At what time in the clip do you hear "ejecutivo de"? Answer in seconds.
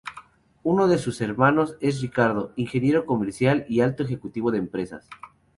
4.01-4.57